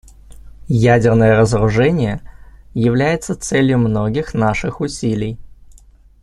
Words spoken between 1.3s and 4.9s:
разоружение является целью многих наших